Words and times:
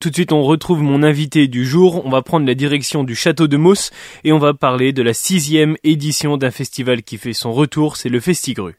Tout 0.00 0.10
de 0.10 0.14
suite, 0.14 0.30
on 0.30 0.44
retrouve 0.44 0.80
mon 0.80 1.02
invité 1.02 1.48
du 1.48 1.66
jour. 1.66 2.06
On 2.06 2.10
va 2.10 2.22
prendre 2.22 2.46
la 2.46 2.54
direction 2.54 3.02
du 3.02 3.16
château 3.16 3.48
de 3.48 3.56
Mauss 3.56 3.90
et 4.22 4.32
on 4.32 4.38
va 4.38 4.54
parler 4.54 4.92
de 4.92 5.02
la 5.02 5.12
sixième 5.12 5.76
édition 5.82 6.36
d'un 6.36 6.52
festival 6.52 7.02
qui 7.02 7.18
fait 7.18 7.32
son 7.32 7.52
retour, 7.52 7.96
c'est 7.96 8.08
le 8.08 8.20
Festigru. 8.20 8.74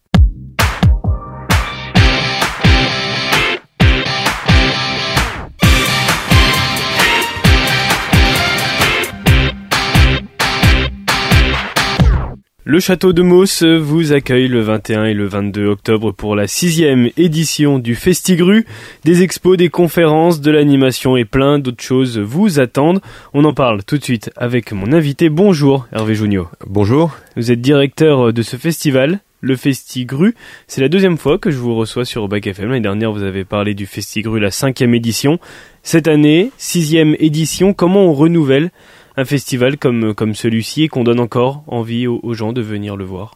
Le 12.69 12.79
château 12.79 13.13
de 13.13 13.23
Mauss 13.23 13.63
vous 13.63 14.13
accueille 14.13 14.47
le 14.47 14.61
21 14.61 15.05
et 15.05 15.15
le 15.15 15.25
22 15.25 15.65
octobre 15.65 16.11
pour 16.11 16.35
la 16.35 16.45
sixième 16.45 17.09
édition 17.17 17.79
du 17.79 17.95
Festigru. 17.95 18.63
Des 19.05 19.23
expos, 19.23 19.57
des 19.57 19.69
conférences, 19.69 20.39
de 20.39 20.51
l'animation 20.51 21.17
et 21.17 21.25
plein 21.25 21.57
d'autres 21.57 21.81
choses 21.81 22.19
vous 22.19 22.59
attendent. 22.59 23.01
On 23.33 23.43
en 23.43 23.55
parle 23.55 23.83
tout 23.83 23.97
de 23.97 24.03
suite 24.03 24.29
avec 24.35 24.71
mon 24.71 24.93
invité. 24.93 25.29
Bonjour 25.29 25.87
Hervé 25.91 26.13
Junio. 26.13 26.47
Bonjour. 26.67 27.09
Vous 27.35 27.51
êtes 27.51 27.59
directeur 27.59 28.33
de 28.33 28.41
ce 28.43 28.55
festival, 28.55 29.19
le 29.41 29.55
Festigru. 29.55 30.35
C'est 30.67 30.81
la 30.81 30.89
deuxième 30.89 31.17
fois 31.17 31.39
que 31.39 31.49
je 31.49 31.57
vous 31.57 31.73
reçois 31.73 32.05
sur 32.05 32.27
Bac 32.27 32.45
FM. 32.45 32.69
L'année 32.69 32.81
dernière, 32.81 33.11
vous 33.11 33.23
avez 33.23 33.45
parlé 33.45 33.73
du 33.73 33.87
Festigru, 33.87 34.39
la 34.39 34.51
cinquième 34.51 34.93
édition. 34.93 35.39
Cette 35.81 36.07
année, 36.07 36.51
sixième 36.59 37.15
édition, 37.17 37.73
comment 37.73 38.05
on 38.05 38.13
renouvelle 38.13 38.69
un 39.19 39.25
festival 39.25 39.77
comme, 39.77 40.13
comme 40.13 40.33
celui-ci 40.33 40.83
et 40.83 40.87
qu'on 40.87 41.03
donne 41.03 41.19
encore 41.19 41.63
envie 41.67 42.07
aux, 42.07 42.33
gens 42.33 42.53
de 42.53 42.61
venir 42.61 42.95
le 42.95 43.03
voir 43.03 43.35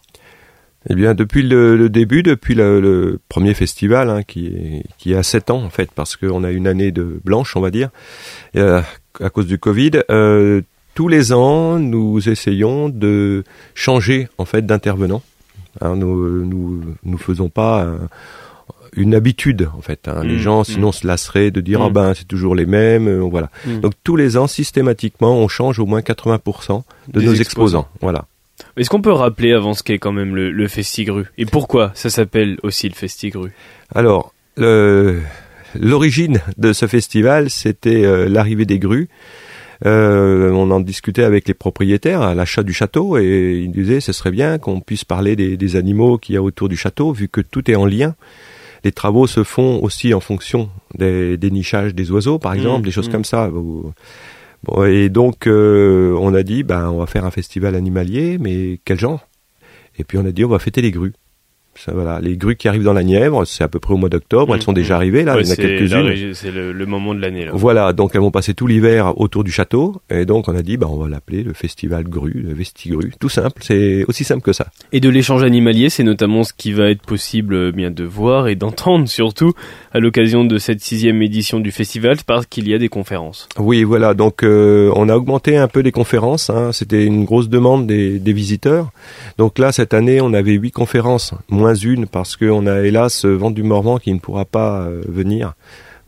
eh 0.90 0.94
bien, 0.94 1.14
depuis 1.14 1.42
le, 1.42 1.88
début, 1.88 2.22
depuis 2.22 2.54
le, 2.54 3.18
premier 3.30 3.54
festival, 3.54 4.10
hein, 4.10 4.22
qui, 4.22 4.82
qui 4.98 5.14
a 5.14 5.22
sept 5.22 5.50
ans 5.50 5.62
en 5.62 5.70
fait, 5.70 5.90
parce 5.94 6.14
qu'on 6.16 6.44
a 6.44 6.50
une 6.50 6.66
année 6.66 6.92
de 6.92 7.20
blanche, 7.24 7.56
on 7.56 7.62
va 7.62 7.70
dire, 7.70 7.88
euh, 8.56 8.82
à 9.18 9.30
cause 9.30 9.46
du 9.46 9.58
Covid. 9.58 9.92
Euh, 10.10 10.60
tous 10.94 11.08
les 11.08 11.32
ans, 11.32 11.78
nous 11.78 12.28
essayons 12.28 12.90
de 12.90 13.44
changer 13.74 14.28
en 14.36 14.44
fait 14.44 14.66
d'intervenant. 14.66 15.22
Hein, 15.80 15.96
nous, 15.96 16.44
nous, 16.44 16.82
nous 17.02 17.18
faisons 17.18 17.48
pas 17.48 17.88
une 18.96 19.14
habitude 19.14 19.68
en 19.76 19.80
fait. 19.80 20.08
Hein. 20.08 20.22
les 20.24 20.36
mmh, 20.36 20.38
gens 20.38 20.60
mmh. 20.60 20.64
sinon 20.64 20.92
se 20.92 21.06
lasseraient 21.06 21.50
de 21.50 21.60
dire 21.60 21.82
ah 21.82 21.90
ben 21.90 22.14
c'est 22.14 22.26
toujours 22.26 22.54
les 22.54 22.66
mêmes, 22.66 23.08
euh, 23.08 23.20
voilà. 23.20 23.50
Donc 23.66 23.92
tous 24.02 24.16
les 24.16 24.36
ans 24.36 24.46
systématiquement 24.46 25.36
on 25.36 25.48
change 25.48 25.78
au 25.78 25.86
moins 25.86 26.00
80% 26.00 26.82
de 27.08 27.20
nos 27.20 27.34
exposants. 27.34 27.88
voilà. 28.00 28.26
Est-ce 28.76 28.88
qu'on 28.88 29.02
peut 29.02 29.12
rappeler 29.12 29.52
avant 29.52 29.74
ce 29.74 29.82
qu'est 29.82 29.98
quand 29.98 30.12
même 30.12 30.34
le, 30.34 30.50
le 30.50 30.68
Festigru? 30.68 31.24
Et 31.38 31.46
pourquoi 31.46 31.90
ça 31.94 32.08
s'appelle 32.10 32.58
aussi 32.62 32.88
le 32.88 32.94
Festigru? 32.94 33.52
Alors 33.94 34.32
l'origine 34.56 36.40
de 36.58 36.72
ce 36.72 36.86
festival 36.86 37.50
c'était 37.50 38.04
euh, 38.04 38.28
l'arrivée 38.28 38.66
des 38.66 38.78
grues. 38.78 39.08
Euh, 39.84 40.50
on 40.52 40.70
en 40.70 40.78
discutait 40.78 41.24
avec 41.24 41.48
les 41.48 41.54
propriétaires 41.54 42.22
à 42.22 42.34
l'achat 42.34 42.62
du 42.62 42.72
château 42.72 43.18
et 43.18 43.60
ils 43.64 43.72
disaient 43.72 44.00
ce 44.00 44.12
serait 44.12 44.30
bien 44.30 44.58
qu'on 44.58 44.80
puisse 44.80 45.04
parler 45.04 45.34
des, 45.34 45.56
des 45.56 45.76
animaux 45.76 46.16
qu'il 46.16 46.36
y 46.36 46.38
a 46.38 46.42
autour 46.42 46.68
du 46.68 46.76
château 46.76 47.12
vu 47.12 47.28
que 47.28 47.40
tout 47.40 47.68
est 47.68 47.74
en 47.74 47.84
lien 47.84 48.14
les 48.84 48.92
travaux 48.92 49.26
se 49.26 49.42
font 49.42 49.82
aussi 49.82 50.14
en 50.14 50.20
fonction 50.20 50.70
des, 50.96 51.38
nichages 51.50 51.94
des 51.94 52.10
oiseaux, 52.10 52.38
par 52.38 52.52
mmh, 52.52 52.56
exemple, 52.56 52.84
des 52.84 52.90
choses 52.90 53.08
mmh. 53.08 53.12
comme 53.12 53.24
ça. 53.24 53.50
et 54.86 55.08
donc, 55.08 55.46
euh, 55.46 56.14
on 56.20 56.34
a 56.34 56.42
dit, 56.42 56.62
ben, 56.62 56.90
on 56.90 56.98
va 56.98 57.06
faire 57.06 57.24
un 57.24 57.30
festival 57.30 57.74
animalier, 57.74 58.38
mais 58.38 58.78
quel 58.84 59.00
genre? 59.00 59.26
Et 59.98 60.04
puis 60.04 60.18
on 60.18 60.26
a 60.26 60.32
dit, 60.32 60.44
on 60.44 60.48
va 60.48 60.58
fêter 60.58 60.82
les 60.82 60.90
grues 60.90 61.14
voilà, 61.92 62.20
les 62.20 62.36
grues 62.36 62.56
qui 62.56 62.68
arrivent 62.68 62.84
dans 62.84 62.92
la 62.92 63.02
Nièvre, 63.02 63.44
c'est 63.46 63.64
à 63.64 63.68
peu 63.68 63.78
près 63.78 63.94
au 63.94 63.96
mois 63.96 64.08
d'octobre. 64.08 64.54
Elles 64.54 64.62
sont 64.62 64.72
déjà 64.72 64.96
arrivées 64.96 65.24
là, 65.24 65.36
il 65.40 65.46
y 65.46 65.50
en 65.50 65.52
a 65.52 65.56
quelques-unes. 65.56 66.34
C'est 66.34 66.50
le, 66.50 66.86
moment 66.86 67.14
de 67.14 67.20
l'année. 67.20 67.46
Voilà, 67.52 67.92
donc 67.92 68.12
elles 68.14 68.20
vont 68.20 68.30
passer 68.30 68.54
tout 68.54 68.66
l'hiver 68.66 69.18
autour 69.18 69.42
du 69.42 69.50
château, 69.50 70.00
et 70.10 70.26
donc 70.26 70.48
on 70.48 70.54
a 70.54 70.62
dit, 70.62 70.76
bah 70.76 70.86
on 70.90 70.96
va 70.96 71.08
l'appeler 71.08 71.42
le 71.42 71.52
festival 71.54 72.04
grue, 72.04 72.42
le 72.46 72.52
vestigru, 72.52 73.12
tout 73.18 73.28
simple, 73.28 73.62
c'est 73.62 74.04
aussi 74.06 74.24
simple 74.24 74.42
que 74.42 74.52
ça. 74.52 74.66
Et 74.92 75.00
de 75.00 75.08
l'échange 75.08 75.42
animalier, 75.42 75.88
c'est 75.88 76.02
notamment 76.02 76.44
ce 76.44 76.52
qui 76.52 76.72
va 76.72 76.90
être 76.90 77.02
possible 77.02 77.54
euh, 77.54 77.72
bien 77.72 77.90
de 77.90 78.04
voir 78.04 78.48
et 78.48 78.54
d'entendre 78.54 79.08
surtout 79.14 79.52
à 79.92 80.00
l'occasion 80.00 80.44
de 80.44 80.58
cette 80.58 80.80
sixième 80.80 81.22
édition 81.22 81.60
du 81.60 81.72
festival, 81.72 82.18
parce 82.26 82.46
qu'il 82.46 82.68
y 82.68 82.74
a 82.74 82.78
des 82.78 82.88
conférences. 82.88 83.48
Oui, 83.58 83.82
voilà, 83.84 84.14
donc 84.14 84.42
euh, 84.42 84.92
on 84.96 85.08
a 85.08 85.16
augmenté 85.16 85.56
un 85.56 85.68
peu 85.68 85.80
les 85.80 85.92
conférences. 85.92 86.50
Hein, 86.50 86.72
C'était 86.72 87.04
une 87.04 87.24
grosse 87.24 87.48
demande 87.48 87.86
des, 87.86 88.18
des 88.18 88.32
visiteurs. 88.32 88.90
Donc 89.38 89.58
là, 89.58 89.72
cette 89.72 89.94
année, 89.94 90.20
on 90.20 90.34
avait 90.34 90.52
huit 90.52 90.70
conférences 90.72 91.34
moins 91.48 91.63
une 91.72 92.06
parce 92.06 92.36
qu'on 92.36 92.66
a 92.66 92.80
hélas 92.80 93.24
Vendu 93.24 93.62
Morvan 93.62 93.98
qui 93.98 94.12
ne 94.12 94.18
pourra 94.18 94.44
pas 94.44 94.82
euh, 94.82 95.00
venir. 95.08 95.54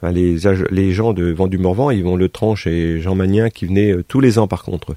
les, 0.03 0.37
les 0.71 0.93
gens 0.93 1.15
de 1.15 1.33
Vendu 1.33 1.57
Morvan, 1.57 1.91
ils 1.91 2.05
vont 2.05 2.17
Le 2.17 2.29
Tranche 2.29 2.67
et 2.67 3.01
Jean 3.01 3.15
Magnien 3.15 3.49
qui 3.49 3.65
venaient 3.65 3.93
euh, 3.93 4.05
tous 4.07 4.21
les 4.21 4.39
ans 4.39 4.49
par 4.49 4.63
contre, 4.63 4.95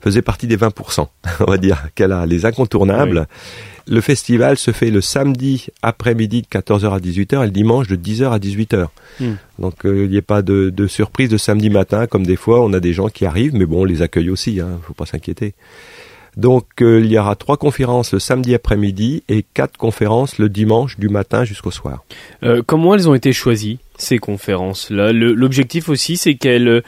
faisaient 0.00 0.22
partie 0.22 0.46
des 0.46 0.56
20%, 0.56 1.06
on 1.40 1.44
va 1.44 1.58
dire, 1.58 1.88
qu'elle 1.94 2.12
a 2.12 2.24
les 2.24 2.46
incontournables. 2.46 3.26
Le 3.86 4.00
festival 4.00 4.56
se 4.56 4.70
fait 4.70 4.90
le 4.90 5.00
samedi 5.00 5.66
après-midi 5.82 6.42
de 6.42 6.46
14h 6.46 6.92
à 6.92 6.98
18h 7.00 7.42
et 7.42 7.46
le 7.46 7.50
dimanche 7.50 7.88
de 7.88 7.96
10h 7.96 8.30
à 8.30 8.38
18h. 8.38 8.86
Hmm. 9.18 9.34
Donc 9.58 9.84
euh, 9.84 10.04
il 10.04 10.10
n'y 10.10 10.18
a 10.18 10.22
pas 10.22 10.42
de, 10.42 10.86
surprise 10.86 11.28
de 11.28 11.36
samedi 11.36 11.70
matin 11.70 12.06
comme 12.06 12.24
des 12.24 12.36
fois 12.36 12.62
on 12.62 12.72
a 12.72 12.80
des 12.80 12.92
gens 12.92 13.08
qui 13.08 13.26
arrivent, 13.26 13.54
mais 13.54 13.66
bon 13.66 13.80
on 13.80 13.84
les 13.84 14.00
accueille 14.00 14.30
aussi, 14.30 14.60
hein, 14.60 14.78
faut 14.86 14.94
pas 14.94 15.06
s'inquiéter. 15.06 15.54
Donc 16.36 16.64
euh, 16.80 17.00
il 17.00 17.10
y 17.10 17.18
aura 17.18 17.36
trois 17.36 17.56
conférences 17.56 18.12
le 18.12 18.18
samedi 18.18 18.54
après-midi 18.54 19.22
et 19.28 19.44
quatre 19.54 19.76
conférences 19.76 20.38
le 20.38 20.48
dimanche 20.48 20.98
du 20.98 21.08
matin 21.08 21.44
jusqu'au 21.44 21.70
soir. 21.70 22.04
Euh, 22.42 22.62
comment 22.64 22.94
elles 22.94 23.08
ont 23.08 23.14
été 23.14 23.32
choisies 23.32 23.78
ces 23.96 24.18
conférences-là? 24.18 25.12
L'objectif 25.12 25.88
aussi, 25.88 26.16
c'est 26.16 26.34
qu'elles 26.34 26.82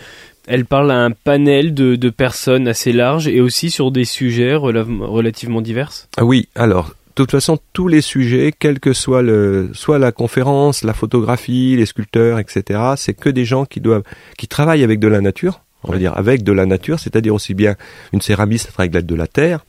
elles 0.46 0.64
parlent 0.64 0.90
à 0.90 0.98
un 0.98 1.12
panel 1.12 1.72
de, 1.72 1.94
de, 1.94 2.10
personnes 2.10 2.66
assez 2.66 2.92
large 2.92 3.28
et 3.28 3.40
aussi 3.40 3.70
sur 3.70 3.92
des 3.92 4.04
sujets 4.04 4.54
relativement 4.54 5.60
divers? 5.60 5.92
Ah 6.16 6.24
oui, 6.24 6.48
alors 6.56 6.94
de 7.14 7.14
toute 7.24 7.30
façon, 7.30 7.58
tous 7.74 7.88
les 7.88 8.00
sujets, 8.00 8.52
quel 8.58 8.80
que 8.80 8.94
soit 8.94 9.20
le, 9.20 9.68
soit 9.74 9.98
la 9.98 10.12
conférence, 10.12 10.82
la 10.82 10.94
photographie, 10.94 11.76
les 11.76 11.84
sculpteurs, 11.84 12.38
etc., 12.38 12.80
c'est 12.96 13.12
que 13.12 13.28
des 13.28 13.44
gens 13.44 13.66
qui 13.66 13.80
doivent, 13.80 14.02
qui 14.38 14.48
travaillent 14.48 14.82
avec 14.82 14.98
de 14.98 15.08
la 15.08 15.20
nature, 15.20 15.60
on 15.84 15.92
va 15.92 15.98
dire, 15.98 16.16
avec 16.16 16.42
de 16.42 16.52
la 16.52 16.66
nature, 16.66 16.98
c'est-à-dire 16.98 17.34
aussi 17.34 17.54
bien 17.54 17.76
une 18.12 18.20
céramiste 18.20 18.72
avec 18.78 18.94
l'aide 18.94 19.06
de 19.06 19.14
la 19.14 19.26
terre, 19.26 19.64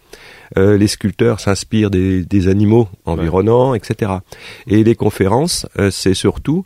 euh, 0.58 0.78
les 0.78 0.88
sculpteurs 0.88 1.40
s'inspirent 1.40 1.90
des, 1.90 2.24
des, 2.24 2.48
animaux 2.48 2.88
environnants, 3.06 3.74
etc. 3.74 4.12
Et 4.68 4.84
les 4.84 4.96
conférences, 4.96 5.66
euh, 5.80 5.90
c'est 5.90 6.14
surtout, 6.14 6.66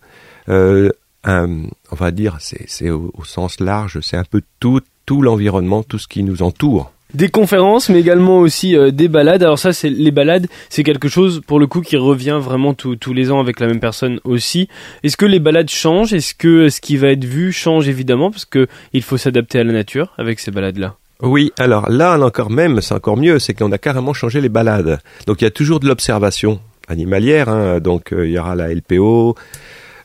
euh, 0.49 0.89
un, 1.23 1.63
on 1.91 1.95
va 1.95 2.11
dire, 2.11 2.37
c'est 2.39 2.89
au, 2.89 3.11
au, 3.13 3.23
sens 3.23 3.59
large, 3.59 3.99
c'est 4.01 4.17
un 4.17 4.25
peu 4.25 4.41
tout, 4.59 4.81
tout 5.05 5.21
l'environnement, 5.21 5.83
tout 5.83 5.99
ce 5.99 6.07
qui 6.07 6.23
nous 6.23 6.41
entoure 6.41 6.91
des 7.13 7.29
conférences, 7.29 7.89
mais 7.89 7.99
également 7.99 8.39
aussi 8.39 8.75
euh, 8.75 8.91
des 8.91 9.07
balades. 9.07 9.43
Alors 9.43 9.59
ça, 9.59 9.73
c'est 9.73 9.89
les 9.89 10.11
balades, 10.11 10.47
c'est 10.69 10.83
quelque 10.83 11.07
chose 11.07 11.41
pour 11.45 11.59
le 11.59 11.67
coup 11.67 11.81
qui 11.81 11.97
revient 11.97 12.39
vraiment 12.41 12.73
tous 12.73 13.13
les 13.13 13.31
ans 13.31 13.39
avec 13.39 13.59
la 13.59 13.67
même 13.67 13.79
personne 13.79 14.19
aussi. 14.23 14.67
Est-ce 15.03 15.17
que 15.17 15.25
les 15.25 15.39
balades 15.39 15.69
changent? 15.69 16.13
Est-ce 16.13 16.33
que 16.33 16.69
ce 16.69 16.81
qui 16.81 16.97
va 16.97 17.09
être 17.09 17.25
vu 17.25 17.51
change 17.51 17.87
évidemment 17.87 18.31
parce 18.31 18.45
que 18.45 18.67
il 18.93 19.03
faut 19.03 19.17
s'adapter 19.17 19.59
à 19.59 19.63
la 19.63 19.73
nature 19.73 20.13
avec 20.17 20.39
ces 20.39 20.51
balades-là? 20.51 20.95
Oui, 21.21 21.51
alors 21.57 21.89
là 21.89 22.19
encore 22.19 22.51
même, 22.51 22.79
c'est 22.81 22.93
encore 22.93 23.17
mieux, 23.17 23.39
c'est 23.39 23.55
qu'on 23.55 23.71
a 23.71 23.79
carrément 23.79 24.13
changé 24.13 24.39
les 24.39 24.49
balades. 24.49 24.99
Donc 25.25 25.41
il 25.41 25.45
y 25.45 25.47
a 25.47 25.51
toujours 25.51 25.79
de 25.79 25.87
l'observation 25.87 26.59
animalière, 26.87 27.49
hein. 27.49 27.79
donc 27.79 28.13
euh, 28.13 28.27
il 28.27 28.33
y 28.33 28.39
aura 28.39 28.55
la 28.55 28.73
LPO, 28.73 29.35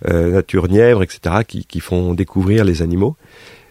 euh, 0.08 0.30
Nature 0.30 0.68
Nièvre, 0.68 1.02
etc., 1.02 1.36
qui, 1.46 1.64
qui, 1.66 1.80
font 1.80 2.14
découvrir 2.14 2.64
les 2.64 2.80
animaux. 2.80 3.16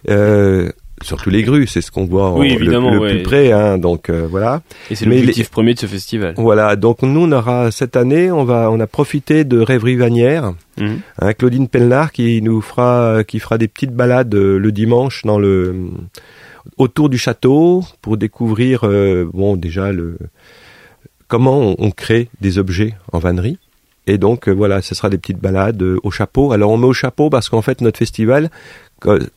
Euh, 0.09 0.72
surtout 1.04 1.30
les 1.30 1.44
grues, 1.44 1.68
c'est 1.68 1.82
ce 1.82 1.92
qu'on 1.92 2.06
voit 2.06 2.34
oui, 2.34 2.54
évidemment, 2.54 2.92
le, 2.92 3.00
plus 3.00 3.24
près, 3.24 3.52
hein, 3.52 3.78
donc 3.78 4.10
euh, 4.10 4.28
voilà. 4.30 4.62
Et 4.90 4.96
c'est 4.96 5.06
l'objectif 5.06 5.50
premier 5.50 5.74
de 5.74 5.80
ce 5.80 5.86
festival. 5.86 6.34
Voilà, 6.38 6.76
donc 6.76 7.02
nous 7.02 7.22
on 7.22 7.32
aura 7.32 7.72
cette 7.72 7.96
année, 7.96 8.32
on 8.32 8.44
va, 8.44 8.70
on 8.72 8.80
a 8.80 8.88
profité 8.88 9.44
de 9.44 9.60
Rêverie 9.60 9.96
Vanière, 9.96 10.54
mhm. 10.80 11.00
hein, 11.20 11.34
Claudine 11.34 11.68
Pelnard 11.68 12.12
qui 12.12 12.42
nous 12.42 12.62
fera, 12.62 13.24
qui 13.24 13.40
fera 13.40 13.58
des 13.58 13.68
petites 13.68 13.94
balades 13.94 14.34
euh, 14.36 14.58
le 14.58 14.72
dimanche 14.72 15.24
dans 15.24 15.40
le 15.40 15.90
autour 16.78 17.09
du 17.09 17.18
château 17.18 17.84
pour 18.02 18.18
découvrir, 18.18 18.82
euh, 18.84 19.30
bon 19.34 19.56
déjà 19.56 19.92
le 19.92 20.18
comment 21.28 21.59
on, 21.59 21.76
on, 21.80 21.92
crée 21.92 22.30
des 22.42 22.58
objets 22.58 22.94
en 23.12 23.20
vannerie. 23.20 23.58
Et 24.08 24.18
donc 24.18 24.50
voilà, 24.50 24.82
ce 24.82 24.96
sera 24.96 25.09
des 25.09 25.18
petites 25.18 25.40
balades 25.40 25.82
au 25.82 26.12
chapeau. 26.12 26.52
Alors 26.52 26.72
on 26.72 26.78
met 26.78 26.88
au 26.88 26.94
chapeau 26.94 27.30
parce 27.30 27.50
qu'en 27.50 27.62
fait 27.62 27.82
notre 27.82 28.00
festival, 28.00 28.50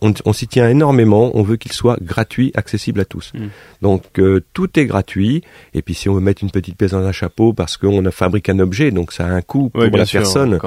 on, 0.00 0.32
s'y 0.32 0.46
tient 0.46 0.68
énormément, 0.68 1.30
on 1.34 1.42
veut 1.42 1.56
qu'il 1.56 1.72
soit 1.72 1.96
gratuit, 2.02 2.52
accessible 2.54 3.00
à 3.00 3.04
tous. 3.04 3.32
Mm. 3.34 3.46
Donc 3.82 4.02
euh, 4.18 4.42
tout 4.52 4.78
est 4.78 4.86
gratuit, 4.86 5.42
et 5.72 5.82
puis 5.82 5.94
si 5.94 6.08
on 6.08 6.14
veut 6.14 6.20
mettre 6.20 6.42
une 6.42 6.50
petite 6.50 6.76
pièce 6.76 6.90
dans 6.92 7.04
un 7.04 7.12
chapeau 7.12 7.52
parce 7.52 7.76
qu'on 7.76 8.10
fabrique 8.10 8.48
un 8.48 8.58
objet, 8.58 8.90
donc 8.90 9.12
ça 9.12 9.26
a 9.26 9.30
un 9.30 9.42
coût 9.42 9.70
pour 9.70 9.82
la 9.82 10.06
personne. 10.06 10.58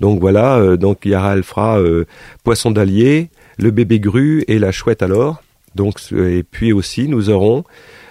Donc 0.00 0.20
voilà, 0.20 0.58
euh, 0.58 0.76
donc 0.76 1.04
Yara 1.04 1.34
elle 1.34 1.42
fera 1.42 1.78
euh, 1.80 2.06
Poisson 2.44 2.70
d'Allier, 2.70 3.30
le 3.58 3.70
bébé 3.70 4.00
grue 4.00 4.44
et 4.48 4.58
la 4.58 4.72
chouette 4.72 5.02
alors. 5.02 5.42
Donc 5.76 6.00
et 6.12 6.42
puis 6.42 6.72
aussi 6.72 7.06
nous 7.06 7.30
aurons 7.30 7.64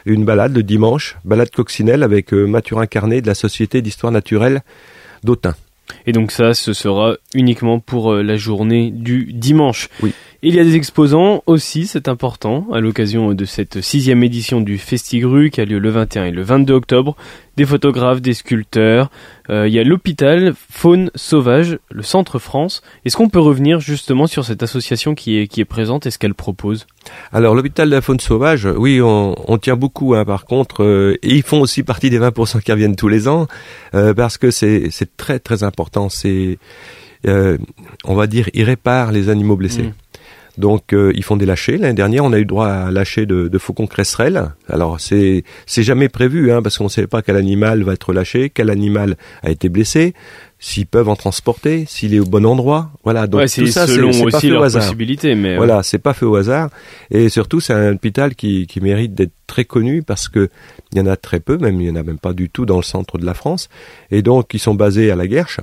une 0.05 0.23
balade 0.23 0.55
le 0.55 0.63
dimanche, 0.63 1.17
balade 1.25 1.51
coccinelle 1.51 2.03
avec 2.03 2.31
Mathurin 2.31 2.85
Carnet 2.85 3.21
de 3.21 3.27
la 3.27 3.35
Société 3.35 3.81
d'histoire 3.81 4.13
naturelle 4.13 4.61
d'Autun. 5.23 5.55
Et 6.05 6.11
donc 6.11 6.31
ça, 6.31 6.53
ce 6.53 6.73
sera 6.73 7.15
uniquement 7.33 7.79
pour 7.79 8.13
la 8.13 8.37
journée 8.37 8.91
du 8.91 9.33
dimanche. 9.33 9.89
Oui. 10.03 10.13
Il 10.41 10.55
y 10.55 10.59
a 10.59 10.63
des 10.63 10.77
exposants 10.77 11.43
aussi, 11.47 11.85
c'est 11.85 12.07
important, 12.07 12.65
à 12.71 12.79
l'occasion 12.79 13.33
de 13.33 13.43
cette 13.43 13.81
sixième 13.81 14.23
édition 14.23 14.61
du 14.61 14.77
Festigru 14.77 15.49
qui 15.49 15.59
a 15.59 15.65
lieu 15.65 15.79
le 15.79 15.89
21 15.89 16.27
et 16.27 16.31
le 16.31 16.43
22 16.43 16.73
octobre. 16.75 17.17
Des 17.59 17.65
photographes, 17.65 18.21
des 18.21 18.33
sculpteurs. 18.33 19.11
Euh, 19.49 19.67
il 19.67 19.73
y 19.73 19.79
a 19.79 19.83
l'hôpital 19.83 20.53
Faune 20.71 21.11
Sauvage, 21.13 21.77
le 21.91 22.03
Centre 22.03 22.39
France. 22.39 22.81
Est-ce 23.03 23.17
qu'on 23.17 23.27
peut 23.27 23.41
revenir 23.41 23.81
justement 23.81 24.27
sur 24.27 24.45
cette 24.45 24.63
association 24.63 25.13
qui 25.13 25.37
est, 25.37 25.47
qui 25.47 25.59
est 25.59 25.65
présente 25.65 26.05
et 26.05 26.11
ce 26.11 26.17
qu'elle 26.17 26.35
propose? 26.35 26.87
Alors 27.33 27.55
l'hôpital 27.55 27.89
de 27.89 27.95
la 27.95 27.99
Faune 27.99 28.21
Sauvage, 28.21 28.63
oui, 28.63 29.01
on, 29.01 29.35
on 29.45 29.57
tient 29.57 29.75
beaucoup. 29.75 30.15
Hein, 30.15 30.23
par 30.23 30.45
contre, 30.45 30.85
euh, 30.85 31.17
ils 31.21 31.43
font 31.43 31.59
aussi 31.59 31.83
partie 31.83 32.09
des 32.09 32.17
20% 32.21 32.61
qui 32.61 32.71
reviennent 32.71 32.95
tous 32.95 33.09
les 33.09 33.27
ans 33.27 33.47
euh, 33.93 34.13
parce 34.13 34.37
que 34.37 34.51
c'est 34.51 34.89
très 35.17 35.39
très 35.39 35.63
important. 35.63 36.07
C'est 36.07 36.59
on 37.25 38.15
va 38.15 38.27
dire, 38.27 38.49
ils 38.53 38.63
réparent 38.63 39.11
les 39.11 39.27
animaux 39.27 39.57
blessés. 39.57 39.83
Mmh. 39.83 39.93
Donc 40.59 40.91
euh, 40.91 41.13
ils 41.15 41.23
font 41.23 41.37
des 41.37 41.45
lâchers. 41.45 41.77
L'année 41.77 41.93
dernière, 41.93 42.25
on 42.25 42.33
a 42.33 42.37
eu 42.37 42.45
droit 42.45 42.67
à 42.67 42.91
lâcher 42.91 43.25
de, 43.25 43.47
de 43.47 43.57
faucons 43.57 43.87
cresserelles. 43.87 44.51
Alors 44.67 44.99
c'est 44.99 45.45
c'est 45.65 45.83
jamais 45.83 46.09
prévu, 46.09 46.51
hein, 46.51 46.61
parce 46.61 46.77
qu'on 46.77 46.83
ne 46.83 46.89
sait 46.89 47.07
pas 47.07 47.21
quel 47.21 47.37
animal 47.37 47.83
va 47.83 47.93
être 47.93 48.11
lâché, 48.11 48.49
quel 48.49 48.69
animal 48.69 49.15
a 49.41 49.51
été 49.51 49.69
blessé, 49.69 50.13
s'ils 50.59 50.85
peuvent 50.85 51.07
en 51.07 51.15
transporter, 51.15 51.85
s'il 51.87 52.13
est 52.13 52.19
au 52.19 52.25
bon 52.25 52.45
endroit. 52.45 52.91
Voilà. 53.05 53.25
Donc 53.25 53.41
tout 53.41 53.67
ça, 53.67 53.87
c'est 53.87 54.01
pas 54.29 54.39
fait 54.41 54.51
au 54.51 54.61
hasard. 54.61 54.93
Mais 55.23 55.55
voilà, 55.55 55.81
c'est 55.81 55.97
pas 55.97 56.13
fait 56.13 56.25
au 56.25 56.35
hasard. 56.35 56.69
Et 57.09 57.29
surtout, 57.29 57.61
c'est 57.61 57.73
un 57.73 57.93
hôpital 57.93 58.35
qui, 58.35 58.67
qui 58.67 58.81
mérite 58.81 59.13
d'être 59.13 59.31
très 59.47 59.63
connu 59.63 60.03
parce 60.03 60.27
que 60.27 60.49
il 60.91 60.97
y 60.97 61.01
en 61.01 61.07
a 61.07 61.15
très 61.15 61.39
peu, 61.39 61.57
même 61.57 61.79
il 61.79 61.87
y 61.87 61.89
en 61.89 61.95
a 61.95 62.03
même 62.03 62.19
pas 62.19 62.33
du 62.33 62.49
tout 62.49 62.65
dans 62.65 62.77
le 62.77 62.83
centre 62.83 63.17
de 63.17 63.25
la 63.25 63.33
France. 63.33 63.69
Et 64.11 64.21
donc 64.21 64.53
ils 64.53 64.59
sont 64.59 64.75
basés 64.75 65.09
à 65.09 65.15
la 65.15 65.25
Guerche. 65.25 65.61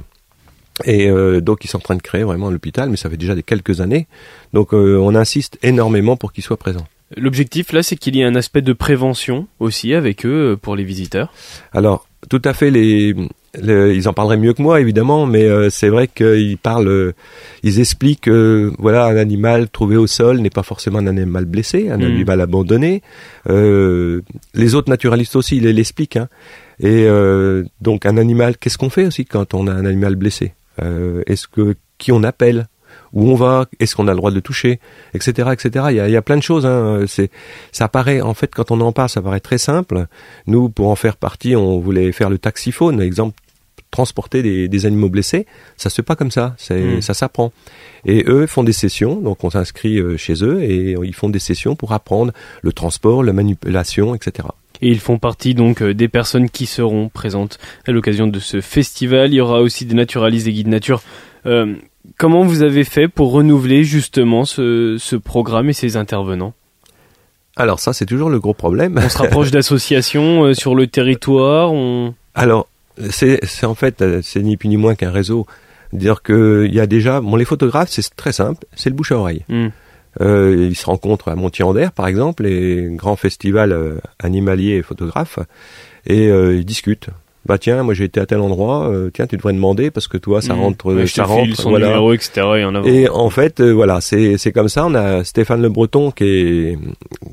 Et 0.85 1.09
euh, 1.09 1.41
donc 1.41 1.65
ils 1.65 1.69
sont 1.69 1.79
en 1.79 1.81
train 1.81 1.97
de 1.97 2.03
créer 2.03 2.25
vraiment 2.25 2.51
l'hôpital, 2.51 2.91
mais 2.91 2.97
ça 2.97 3.09
fait 3.09 3.17
déjà 3.17 3.35
des 3.35 3.43
quelques 3.43 3.81
années. 3.81 4.07
Donc 4.53 4.75
euh, 4.75 4.99
on 5.01 5.15
insiste 5.15 5.59
énormément 5.63 6.17
pour 6.17 6.33
qu'ils 6.33 6.45
soient 6.45 6.59
présents. 6.59 6.87
L'objectif 7.17 7.73
là, 7.73 7.83
c'est 7.83 7.97
qu'il 7.97 8.17
y 8.17 8.21
ait 8.21 8.25
un 8.25 8.35
aspect 8.35 8.63
de 8.63 8.73
prévention 8.73 9.47
aussi 9.61 9.95
avec 9.95 10.27
eux 10.27 10.53
euh, 10.53 10.57
pour 10.57 10.77
les 10.77 10.85
visiteurs. 10.85 11.33
Alors 11.73 12.07
tout 12.29 12.43
à 12.45 12.53
fait, 12.53 12.71
les, 12.71 13.15
ils 13.63 14.09
en 14.09 14.13
parleraient 14.13 14.37
mieux 14.37 14.53
que 14.53 14.61
moi 14.61 14.81
évidemment, 14.81 15.27
mais 15.27 15.49
c'est 15.71 15.89
vrai 15.89 16.09
qu'ils 16.09 16.59
parlent, 16.59 17.15
ils 17.63 17.79
expliquent 17.79 18.23
que 18.23 18.73
voilà 18.79 19.05
un 19.07 19.17
animal 19.17 19.69
trouvé 19.69 19.97
au 19.97 20.09
sol 20.09 20.41
n'est 20.41 20.51
pas 20.51 20.65
forcément 20.65 20.99
un 20.99 21.07
animal 21.07 21.45
blessé, 21.45 21.89
un 21.89 21.99
hmm. 21.99 22.03
animal 22.03 22.41
abandonné. 22.41 23.03
les 23.49 24.75
autres 24.75 24.91
naturalistes 24.91 25.37
aussi, 25.37 25.59
ils 25.59 25.69
l'expliquent. 25.69 26.17
Hein. 26.17 26.29
Et 26.81 27.07
donc 27.81 28.07
un 28.07 28.17
animal, 28.17 28.57
qu'est-ce 28.57 28.79
qu'on 28.79 28.91
fait 28.91 29.07
aussi 29.07 29.25
quand 29.25 29.55
on 29.55 29.69
a 29.69 29.73
un 29.73 29.87
animal 29.87 30.17
blessé? 30.17 30.53
euh, 30.53 30.66
est-ce 30.79 31.49
que 31.49 31.77
qui 31.99 32.13
on 32.13 32.23
appelle? 32.23 32.69
Où 33.13 33.31
on 33.31 33.35
va, 33.35 33.67
est-ce 33.79 33.95
qu'on 33.95 34.09
a 34.09 34.13
le 34.13 34.17
droit 34.17 34.31
de 34.31 34.37
le 34.37 34.43
toucher, 34.43 34.81
etc., 35.13 35.51
etc. 35.53 35.87
Il 35.91 35.97
y 35.97 36.01
a, 36.01 36.09
il 36.09 36.13
y 36.13 36.17
a 36.17 36.23
plein 36.23 36.37
de 36.37 36.43
choses. 36.43 36.65
Hein. 36.67 37.05
C'est, 37.07 37.31
ça 37.73 37.89
paraît 37.89 38.21
en 38.21 38.35
fait 38.35 38.55
quand 38.55 38.71
on 38.71 38.81
en 38.81 38.93
parle, 38.93 39.09
ça 39.09 39.21
paraît 39.21 39.41
très 39.41 39.59
simple. 39.59 40.07
Nous, 40.47 40.69
pour 40.69 40.89
en 40.89 40.97
faire 40.97 41.17
partie, 41.17 41.57
on 41.57 41.79
voulait 41.79 42.13
faire 42.13 42.31
le 42.31 42.39
taxiphone, 42.39 43.01
exemple, 43.01 43.39
transporter 43.91 44.43
des, 44.43 44.69
des 44.69 44.87
animaux 44.87 45.09
blessés. 45.09 45.47
Ça 45.77 45.91
se 45.91 45.97
fait 45.97 46.03
pas 46.03 46.17
comme 46.17 46.31
ça, 46.31 46.55
c'est, 46.59 46.81
hmm. 46.81 47.03
ça 47.03 47.15
s'apprend. 47.15 47.53
Et 48.05 48.25
eux 48.27 48.47
font 48.47 48.65
des 48.65 48.73
sessions, 48.73 49.17
donc 49.17 49.43
on 49.45 49.51
s'inscrit 49.51 49.99
euh, 49.99 50.17
chez 50.17 50.45
eux 50.45 50.63
et 50.63 50.97
ils 51.03 51.15
font 51.15 51.29
des 51.29 51.39
sessions 51.39 51.77
pour 51.77 51.93
apprendre 51.93 52.33
le 52.63 52.73
transport, 52.73 53.23
la 53.23 53.33
manipulation, 53.33 54.15
etc. 54.15 54.49
Et 54.83 54.89
ils 54.89 55.01
font 55.01 55.19
partie 55.19 55.55
donc 55.55 55.83
euh, 55.83 55.95
des 55.95 56.09
personnes 56.09 56.51
qui 56.51 56.67
seront 56.67 57.09
présentes 57.09 57.59
à 57.87 57.93
l'occasion 57.93 58.27
de 58.27 58.39
ce 58.39 58.61
festival. 58.61 59.33
Il 59.33 59.37
y 59.37 59.41
aura 59.41 59.61
aussi 59.61 59.85
des 59.87 59.95
naturalistes, 59.95 60.47
des 60.47 60.53
guides 60.53 60.69
nature. 60.69 61.03
Euh, 61.47 61.75
comment 62.19 62.43
vous 62.45 62.63
avez 62.63 62.85
fait 62.85 63.09
pour 63.09 63.33
renouveler 63.33 63.85
justement 63.85 64.45
ce, 64.45 64.97
ce 64.99 65.17
programme 65.17 65.69
et 65.69 65.73
ces 65.73 65.97
intervenants? 65.97 66.55
Alors 67.57 67.81
ça, 67.81 67.93
c'est 67.93 68.07
toujours 68.07 68.29
le 68.29 68.39
gros 68.39 68.55
problème. 68.55 69.01
On 69.03 69.09
se 69.09 69.19
rapproche 69.19 69.51
d'associations 69.53 70.45
euh, 70.45 70.55
sur 70.55 70.75
le 70.75 70.87
territoire. 70.87 71.73
On... 71.73 72.15
Alors, 72.35 72.69
c'est 73.11 73.41
en 73.65 73.75
fait, 73.75 74.05
c'est 74.23 74.43
ni 74.43 74.57
plus 74.57 74.69
ni 74.69 74.77
moins 74.77 74.95
qu'un 74.95 75.11
réseau. 75.11 75.47
Dire 75.93 76.23
qu'il 76.23 76.75
y 76.75 76.81
a 76.81 76.87
déjà, 76.87 77.21
bon, 77.21 77.37
les 77.37 77.45
photographes, 77.45 77.91
c'est 77.91 78.15
très 78.17 78.33
simple, 78.33 78.67
c'est 78.75 78.91
le 78.91 78.97
bouche 78.97 79.13
à 79.13 79.19
oreille. 79.19 79.45
Hmm. 79.49 79.69
Euh, 80.21 80.69
ils 80.69 80.77
se 80.77 80.87
rencontrent 80.87 81.29
à 81.29 81.37
Montier-en-Der, 81.37 81.93
par 81.93 82.07
exemple, 82.07 82.45
les 82.45 82.89
grands 82.91 83.17
festivals 83.17 83.73
euh, 83.73 83.99
animaliers 84.19 84.77
et 84.77 84.83
photographes, 84.83 85.39
et 86.07 86.29
euh, 86.29 86.57
ils 86.57 86.65
discutent. 86.65 87.09
Bah 87.45 87.59
tiens, 87.59 87.85
moi 87.85 87.95
j'ai 87.95 88.03
été 88.03 88.19
à 88.19 88.27
tel 88.27 88.41
endroit, 88.41 88.91
euh, 88.91 89.09
tiens 89.15 89.29
tu 89.29 89.37
devrais 89.37 89.53
demander 89.53 89.93
parce 89.93 90.09
que 90.09 90.19
toi 90.19 90.43
ça 90.43 90.55
mmh. 90.55 90.61
rentre, 90.61 91.07
ça 91.07 91.23
rentre, 91.23 91.55
son 91.55 91.71
voilà. 91.71 91.87
Numéro, 91.87 92.13
etc. 92.13 92.45
Et 92.57 92.65
en, 92.65 92.75
avant. 92.75 92.89
et 92.89 93.09
en 93.09 93.31
fait 93.31 93.61
voilà 93.63 94.01
c'est 94.01 94.37
c'est 94.37 94.51
comme 94.51 94.69
ça. 94.69 94.85
On 94.85 94.97
a 94.97 95.23
Stéphane 95.23 95.63
Le 95.63 95.69
Breton 95.69 96.11
qui 96.11 96.25
est 96.25 96.79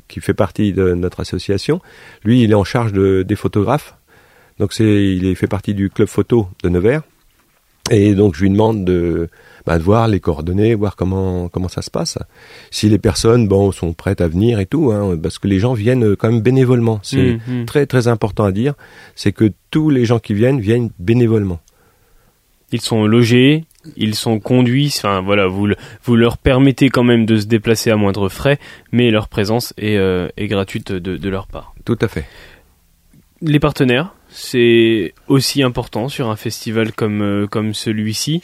qui 0.07 0.19
fait 0.21 0.35
partie 0.35 0.71
de 0.71 0.93
notre 0.93 1.21
association. 1.21 1.81
Lui 2.23 2.43
il 2.43 2.51
est 2.51 2.55
en 2.55 2.63
charge 2.63 2.93
de, 2.93 3.23
des 3.23 3.35
photographes, 3.35 3.95
donc 4.59 4.73
c'est 4.73 4.83
il 4.83 5.25
est, 5.25 5.33
fait 5.33 5.47
partie 5.47 5.73
du 5.73 5.89
club 5.89 6.07
photo 6.07 6.47
de 6.61 6.69
Nevers. 6.69 7.01
Et 7.91 8.15
donc 8.15 8.35
je 8.35 8.41
lui 8.41 8.49
demande 8.49 8.85
de 8.85 9.29
bah, 9.65 9.77
de 9.77 9.83
voir 9.83 10.07
les 10.07 10.19
coordonnées, 10.19 10.73
voir 10.73 10.95
comment 10.95 11.49
comment 11.49 11.67
ça 11.67 11.81
se 11.81 11.91
passe. 11.91 12.17
Si 12.71 12.87
les 12.87 12.97
personnes 12.97 13.47
bon 13.47 13.71
sont 13.71 13.93
prêtes 13.93 14.21
à 14.21 14.27
venir 14.27 14.59
et 14.59 14.65
tout, 14.65 14.91
hein, 14.91 15.17
parce 15.21 15.37
que 15.37 15.47
les 15.47 15.59
gens 15.59 15.73
viennent 15.73 16.15
quand 16.15 16.31
même 16.31 16.41
bénévolement. 16.41 16.99
C'est 17.03 17.33
mmh, 17.33 17.61
mmh. 17.61 17.65
très 17.65 17.85
très 17.85 18.07
important 18.07 18.45
à 18.45 18.51
dire, 18.51 18.73
c'est 19.15 19.33
que 19.33 19.51
tous 19.69 19.89
les 19.89 20.05
gens 20.05 20.19
qui 20.19 20.33
viennent 20.33 20.61
viennent 20.61 20.91
bénévolement. 20.97 21.59
Ils 22.71 22.81
sont 22.81 23.05
logés, 23.05 23.65
ils 23.97 24.15
sont 24.15 24.39
conduits, 24.39 24.91
enfin 24.97 25.21
voilà, 25.21 25.47
vous, 25.47 25.67
vous 26.03 26.15
leur 26.15 26.37
permettez 26.37 26.89
quand 26.89 27.03
même 27.03 27.25
de 27.25 27.37
se 27.37 27.45
déplacer 27.45 27.91
à 27.91 27.97
moindre 27.97 28.29
frais, 28.29 28.59
mais 28.91 29.11
leur 29.11 29.27
présence 29.27 29.73
est, 29.77 29.97
euh, 29.97 30.27
est 30.37 30.47
gratuite 30.47 30.91
de, 30.91 31.17
de 31.17 31.29
leur 31.29 31.47
part. 31.47 31.75
Tout 31.85 31.99
à 32.01 32.07
fait. 32.07 32.25
Les 33.41 33.59
partenaires, 33.59 34.15
c'est 34.33 35.13
aussi 35.27 35.63
important 35.63 36.09
sur 36.09 36.29
un 36.29 36.35
festival 36.35 36.91
comme, 36.91 37.21
euh, 37.21 37.47
comme 37.47 37.73
celui-ci. 37.73 38.41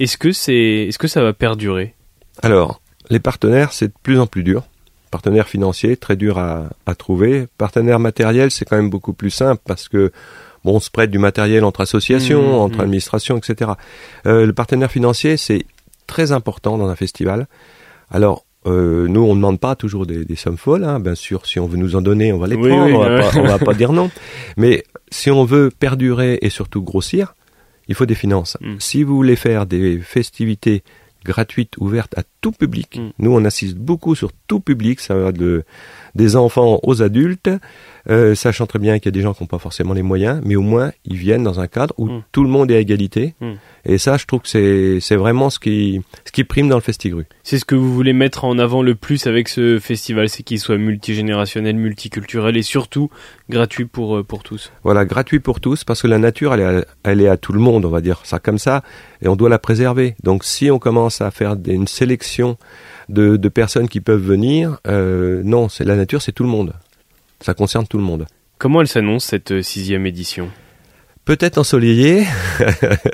Est-ce 0.00 0.16
que, 0.16 0.32
c'est, 0.32 0.86
est-ce 0.88 0.98
que 0.98 1.06
ça 1.08 1.22
va 1.22 1.32
perdurer? 1.32 1.94
Alors, 2.42 2.80
les 3.10 3.20
partenaires, 3.20 3.72
c'est 3.72 3.88
de 3.88 3.94
plus 4.02 4.18
en 4.18 4.26
plus 4.26 4.42
dur. 4.42 4.64
Partenaires 5.10 5.46
financiers, 5.46 5.96
très 5.96 6.16
dur 6.16 6.38
à, 6.38 6.70
à 6.86 6.94
trouver. 6.94 7.46
Partenaires 7.58 8.00
matériels, 8.00 8.50
c'est 8.50 8.64
quand 8.64 8.76
même 8.76 8.90
beaucoup 8.90 9.12
plus 9.12 9.30
simple 9.30 9.62
parce 9.64 9.88
que 9.88 10.10
bon, 10.64 10.76
on 10.76 10.80
se 10.80 10.90
prête 10.90 11.10
du 11.10 11.18
matériel 11.18 11.64
entre 11.64 11.82
associations, 11.82 12.42
mmh, 12.42 12.62
entre 12.62 12.78
mmh. 12.78 12.80
administrations, 12.80 13.36
etc. 13.36 13.72
Euh, 14.26 14.46
le 14.46 14.52
partenaire 14.52 14.90
financier, 14.90 15.36
c'est 15.36 15.66
très 16.06 16.32
important 16.32 16.78
dans 16.78 16.88
un 16.88 16.96
festival. 16.96 17.46
Alors, 18.10 18.43
euh, 18.66 19.06
nous, 19.08 19.20
on 19.20 19.30
ne 19.30 19.40
demande 19.40 19.60
pas 19.60 19.76
toujours 19.76 20.06
des, 20.06 20.24
des 20.24 20.36
sommes 20.36 20.56
folles. 20.56 20.84
Hein. 20.84 21.00
Bien 21.00 21.14
sûr, 21.14 21.46
si 21.46 21.58
on 21.60 21.66
veut 21.66 21.76
nous 21.76 21.96
en 21.96 22.02
donner, 22.02 22.32
on 22.32 22.38
va 22.38 22.46
les 22.46 22.56
prendre. 22.56 22.94
on, 22.94 22.98
va 22.98 23.18
pas, 23.18 23.38
on 23.38 23.42
va 23.42 23.58
pas 23.64 23.74
dire 23.74 23.92
non. 23.92 24.10
Mais 24.56 24.84
si 25.10 25.30
on 25.30 25.44
veut 25.44 25.70
perdurer 25.70 26.38
et 26.42 26.50
surtout 26.50 26.82
grossir, 26.82 27.34
il 27.88 27.94
faut 27.94 28.06
des 28.06 28.14
finances. 28.14 28.56
Mm. 28.60 28.76
Si 28.78 29.02
vous 29.02 29.16
voulez 29.16 29.36
faire 29.36 29.66
des 29.66 29.98
festivités 29.98 30.82
gratuites, 31.24 31.76
ouvertes 31.78 32.16
à 32.18 32.22
tout 32.40 32.52
public, 32.52 32.98
mm. 32.98 33.10
nous 33.18 33.32
on 33.32 33.44
assiste 33.44 33.76
beaucoup 33.76 34.14
sur 34.14 34.30
tout 34.46 34.60
public, 34.60 35.00
ça 35.00 35.14
va 35.14 35.32
de 35.32 35.64
des 36.14 36.36
enfants 36.36 36.80
aux 36.82 37.02
adultes, 37.02 37.50
euh, 38.10 38.34
sachant 38.34 38.66
très 38.66 38.78
bien 38.78 38.98
qu'il 38.98 39.06
y 39.06 39.08
a 39.08 39.12
des 39.12 39.22
gens 39.22 39.32
qui 39.32 39.42
n'ont 39.42 39.48
pas 39.48 39.58
forcément 39.58 39.94
les 39.94 40.02
moyens, 40.02 40.40
mais 40.44 40.56
au 40.56 40.62
moins 40.62 40.92
ils 41.04 41.16
viennent 41.16 41.42
dans 41.42 41.60
un 41.60 41.66
cadre 41.66 41.94
où 41.96 42.06
mm. 42.06 42.22
tout 42.32 42.44
le 42.44 42.50
monde 42.50 42.70
est 42.70 42.76
à 42.76 42.80
égalité. 42.80 43.34
Mm. 43.40 43.52
Et 43.86 43.98
ça, 43.98 44.16
je 44.16 44.26
trouve 44.26 44.40
que 44.40 44.48
c'est 44.48 44.98
c'est 45.00 45.16
vraiment 45.16 45.50
ce 45.50 45.58
qui 45.58 46.02
ce 46.24 46.32
qui 46.32 46.44
prime 46.44 46.68
dans 46.68 46.76
le 46.76 46.82
Festigru. 46.82 47.24
C'est 47.42 47.58
ce 47.58 47.64
que 47.64 47.74
vous 47.74 47.92
voulez 47.92 48.12
mettre 48.12 48.44
en 48.44 48.58
avant 48.58 48.82
le 48.82 48.94
plus 48.94 49.26
avec 49.26 49.48
ce 49.48 49.78
festival, 49.78 50.28
c'est 50.28 50.42
qu'il 50.42 50.58
soit 50.58 50.78
multigénérationnel, 50.78 51.76
multiculturel 51.76 52.56
et 52.56 52.62
surtout 52.62 53.10
gratuit 53.48 53.86
pour 53.86 54.18
euh, 54.18 54.22
pour 54.22 54.42
tous. 54.42 54.72
Voilà, 54.84 55.04
gratuit 55.04 55.40
pour 55.40 55.60
tous 55.60 55.84
parce 55.84 56.02
que 56.02 56.06
la 56.06 56.18
nature 56.18 56.54
elle 56.54 56.60
est 56.60 56.64
à, 56.64 56.84
elle 57.04 57.20
est 57.20 57.28
à 57.28 57.36
tout 57.36 57.52
le 57.52 57.60
monde, 57.60 57.84
on 57.84 57.90
va 57.90 58.00
dire 58.00 58.20
ça 58.24 58.38
comme 58.38 58.58
ça, 58.58 58.82
et 59.22 59.28
on 59.28 59.36
doit 59.36 59.48
la 59.48 59.58
préserver. 59.58 60.14
Donc 60.22 60.44
si 60.44 60.70
on 60.70 60.78
commence 60.78 61.20
à 61.20 61.30
faire 61.30 61.56
une 61.66 61.86
sélection 61.86 62.58
de, 63.08 63.36
de 63.36 63.48
personnes 63.48 63.88
qui 63.88 64.00
peuvent 64.00 64.22
venir, 64.22 64.78
euh, 64.86 65.42
non, 65.44 65.68
c'est 65.68 65.84
la 65.84 65.96
nature, 65.96 66.22
c'est 66.22 66.32
tout 66.32 66.44
le 66.44 66.48
monde. 66.48 66.72
Ça 67.40 67.54
concerne 67.54 67.86
tout 67.86 67.98
le 67.98 68.04
monde. 68.04 68.26
Comment 68.58 68.80
elle 68.80 68.88
s'annonce 68.88 69.24
cette 69.24 69.52
euh, 69.52 69.62
sixième 69.62 70.06
édition? 70.06 70.50
Peut-être 71.24 71.56
ensoleillée. 71.56 72.26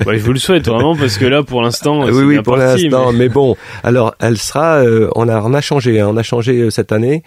ouais, 0.06 0.18
je 0.18 0.24
vous 0.24 0.32
le 0.32 0.40
souhaite 0.40 0.66
vraiment 0.66 0.96
parce 0.96 1.16
que 1.16 1.26
là, 1.26 1.44
pour 1.44 1.62
l'instant, 1.62 2.06
oui, 2.06 2.24
oui, 2.24 2.42
pour 2.42 2.56
l'instant. 2.56 3.12
Mais... 3.12 3.28
bon, 3.28 3.56
alors 3.84 4.16
elle 4.18 4.36
sera. 4.36 4.78
Euh, 4.78 5.08
on 5.14 5.28
a, 5.28 5.40
on 5.40 5.54
a 5.54 5.60
changé. 5.60 6.00
Hein, 6.00 6.08
on 6.10 6.16
a 6.16 6.24
changé 6.24 6.60
euh, 6.60 6.70
cette 6.70 6.90
année. 6.90 7.22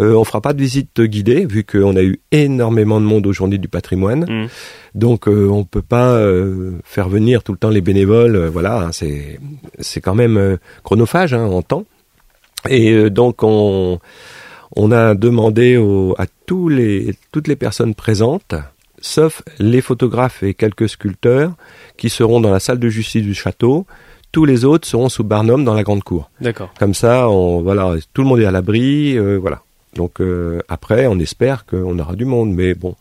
Euh, 0.00 0.14
on 0.14 0.24
fera 0.24 0.40
pas 0.40 0.52
de 0.52 0.60
visite 0.60 1.00
guidée 1.00 1.46
vu 1.46 1.62
qu'on 1.62 1.94
a 1.94 2.02
eu 2.02 2.20
énormément 2.32 3.00
de 3.00 3.06
monde 3.06 3.28
aujourd'hui 3.28 3.60
du 3.60 3.68
patrimoine. 3.68 4.24
Mm. 4.28 4.48
Donc 4.96 5.28
euh, 5.28 5.48
on 5.48 5.62
peut 5.62 5.82
pas 5.82 6.20
faire 6.82 7.08
venir 7.08 7.44
tout 7.44 7.52
le 7.52 7.58
temps 7.58 7.70
les 7.70 7.80
bénévoles. 7.80 8.46
voilà, 8.48 8.80
hein, 8.80 8.90
c'est 8.90 9.38
c'est 9.78 10.00
quand 10.00 10.16
même 10.16 10.58
chronophage 10.82 11.32
hein, 11.32 11.44
en 11.44 11.62
temps. 11.62 11.84
Et 12.68 13.10
donc 13.10 13.42
on 13.42 13.98
on 14.76 14.92
a 14.92 15.14
demandé 15.14 15.76
à 16.18 16.26
tous 16.46 16.68
les 16.68 17.14
toutes 17.32 17.48
les 17.48 17.56
personnes 17.56 17.94
présentes 17.94 18.54
sauf 19.04 19.42
les 19.58 19.82
photographes 19.82 20.42
et 20.42 20.54
quelques 20.54 20.88
sculpteurs 20.88 21.52
qui 21.96 22.08
seront 22.08 22.40
dans 22.40 22.50
la 22.50 22.60
salle 22.60 22.78
de 22.78 22.88
justice 22.88 23.22
du 23.22 23.34
château. 23.34 23.86
Tous 24.32 24.46
les 24.46 24.64
autres 24.64 24.88
seront 24.88 25.08
sous 25.08 25.22
Barnum 25.22 25.64
dans 25.64 25.74
la 25.74 25.84
grande 25.84 26.02
cour. 26.02 26.30
D'accord. 26.40 26.72
Comme 26.78 26.94
ça, 26.94 27.28
on, 27.28 27.62
voilà, 27.62 27.94
tout 28.14 28.22
le 28.22 28.28
monde 28.28 28.40
est 28.40 28.46
à 28.46 28.50
l'abri, 28.50 29.16
euh, 29.16 29.36
voilà. 29.36 29.62
Donc 29.94 30.20
euh, 30.20 30.60
après, 30.68 31.06
on 31.06 31.18
espère 31.20 31.66
qu'on 31.66 31.98
aura 31.98 32.16
du 32.16 32.24
monde, 32.24 32.52
mais 32.52 32.74
bon, 32.74 32.96